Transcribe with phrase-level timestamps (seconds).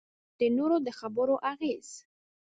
[0.39, 1.87] د نورو د خبرو اغېز.